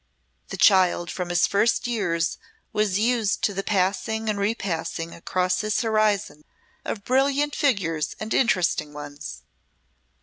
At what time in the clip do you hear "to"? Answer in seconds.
3.43-3.53